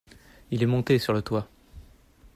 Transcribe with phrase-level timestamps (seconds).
[0.49, 1.47] Il est monté sur le toit.